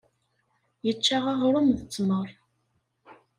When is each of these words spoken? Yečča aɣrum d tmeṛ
Yečča 0.85 1.17
aɣrum 1.31 1.67
d 1.77 1.79
tmeṛ 1.83 2.29